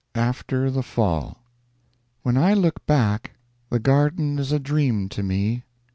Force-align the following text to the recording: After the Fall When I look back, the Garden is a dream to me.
After 0.15 0.71
the 0.71 0.81
Fall 0.81 1.37
When 2.23 2.35
I 2.35 2.55
look 2.55 2.83
back, 2.87 3.33
the 3.69 3.77
Garden 3.77 4.39
is 4.39 4.51
a 4.51 4.57
dream 4.57 5.09
to 5.09 5.21
me. 5.21 5.63